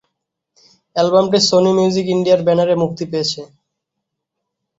[0.95, 3.41] অ্যালবামটি Sony Music ইন্ডিয়ার ব্যানারে মুক্তি পেয়েছে।